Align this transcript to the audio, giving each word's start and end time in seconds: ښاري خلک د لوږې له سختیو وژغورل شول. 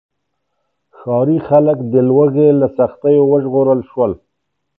ښاري 0.97 1.37
خلک 1.47 1.77
د 1.93 1.95
لوږې 2.09 2.49
له 2.59 2.67
سختیو 2.77 3.23
وژغورل 3.31 3.79
شول. 3.89 4.11